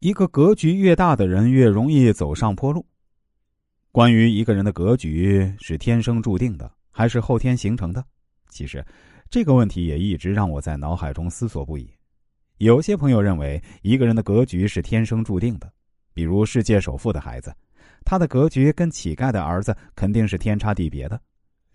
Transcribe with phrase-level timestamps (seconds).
[0.00, 2.86] 一个格局越大的人，越容易走上坡路。
[3.90, 8.04] 关于一个人的格局是天生注定的，还是后天形成的？
[8.48, 8.84] 其实，
[9.28, 11.90] 这个问题也一直让我在脑海中思索不已。
[12.58, 15.68] 有些朋友认为，一个人的格局是天生注定的，
[16.14, 17.52] 比如世界首富的孩子，
[18.04, 21.20] 他的格局跟乞丐的儿子肯定是天差地别的。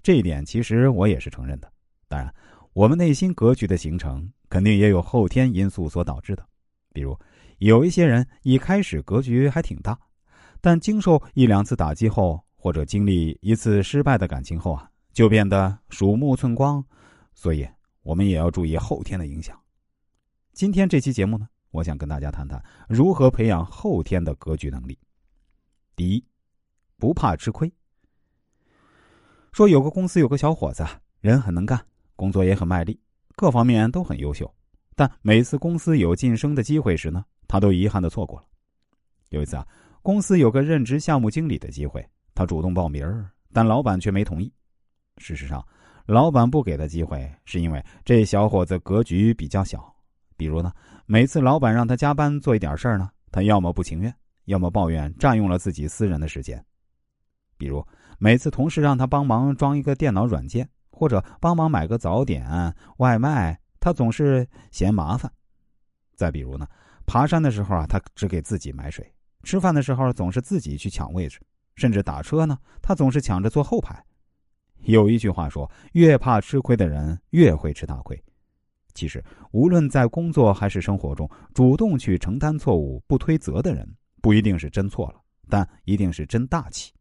[0.01, 1.69] 这一点，其实我也是承认的。
[2.07, 2.33] 当然，
[2.71, 6.45] 我们内心格局的形成，肯定也有后天因素所导致的，
[6.93, 7.19] 比如。
[7.63, 9.97] 有一些人一开始格局还挺大，
[10.59, 16.83] 但经受一两次打击后，或者经历一次失败的感情后啊，就变得鼠目寸光。
[17.33, 17.65] 所以，
[18.01, 19.57] 我们也要注意后天的影响。
[20.51, 24.99] 今天这期节目呢，我想跟大家谈谈如何培养后天的格局能力。
[25.95, 26.25] 第一，
[26.97, 27.71] 不怕吃亏。
[29.53, 30.85] 说有个公司有个小伙子，
[31.21, 31.79] 人很能干，
[32.17, 32.99] 工作也很卖力，
[33.37, 34.53] 各方面都很优秀，
[34.97, 37.23] 但每次公司有晋升的机会时呢？
[37.53, 38.47] 他都遗憾的错过了。
[39.29, 39.67] 有一次啊，
[40.01, 43.05] 公司有个任职项目经理的机会，他主动报名
[43.53, 44.51] 但老板却没同意。
[45.19, 45.63] 事实上，
[46.07, 49.87] 老板不给他机会，是因为这小伙子格局比较小。
[50.35, 50.73] 比如呢，
[51.05, 54.11] 每次老板让他加班做一点事儿呢，他要么不情愿，
[54.45, 56.59] 要么抱怨占用了自己私人的时间。
[57.55, 57.85] 比如
[58.17, 62.47] 每次同事让他帮忙装一个电脑软件，或者帮忙买个早点
[62.97, 65.31] 外卖，他总是嫌麻烦。
[66.15, 66.67] 再比如呢。
[67.05, 69.03] 爬山的时候啊，他只给自己买水；
[69.43, 71.39] 吃饭的时候总是自己去抢位置，
[71.75, 74.03] 甚至打车呢，他总是抢着坐后排。
[74.85, 78.21] 有一句话说：“越怕吃亏的人，越会吃大亏。”
[78.93, 83.89] 其实，无论在工作还是生活中，主动去承担错误、不推责的人，
[84.21, 86.91] 不一定是真错了，但一定是真大气；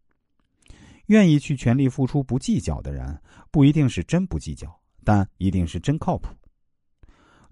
[1.07, 6.29] 愿意去全力付出、不计较的人，不一定是真不计较，但一定是真靠谱。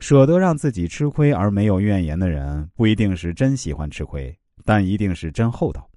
[0.00, 5.88] 舍得让自己吃亏而没有怨言的人，不一定是真喜欢吃亏，但一定是真厚道。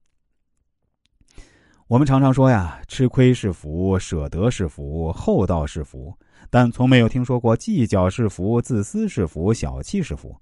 [1.87, 6.17] 我们常常说呀，吃亏是福，舍得是福，厚道是福，
[6.49, 10.35] 但从没有听说过计较是福、自私是福、小气是福。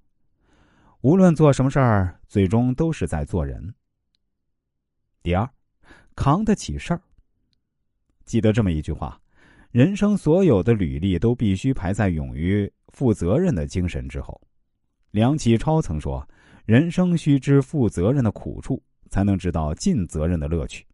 [1.02, 3.74] 无论做什么事儿，最终都是在做人。
[5.22, 5.48] 第二，
[6.16, 7.02] 扛得起事儿。
[8.26, 9.20] 记得这么一句话：
[9.72, 12.72] 人生所有的履历都必须排在勇于。
[12.92, 14.40] 负责任的精神之后，
[15.12, 16.28] 梁启超曾说
[16.66, 20.86] ：“人生须知负责任的苦处，才能知道尽责任的乐趣。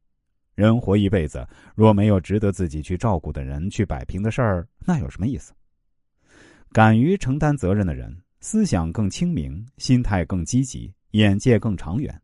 [0.56, 5.54] 人活一辈子，若没有值得自己去照顾的人、去摆平的事儿，那有什么意思？
[6.72, 12.20] 敢于承担责任的人，思想更清明，心态更积极，眼界更长远。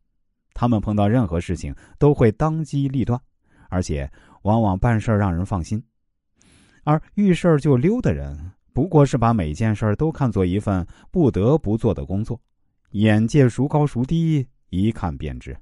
[0.53, 3.19] 他们碰到任何事情都会当机立断，
[3.69, 4.11] 而且
[4.43, 5.83] 往往办事让人放心。
[6.83, 12.39] 而遇事就溜的人。”不过是把每件事都看作一份不得不做的工作，
[12.91, 15.55] 眼界孰高孰低，一看便知。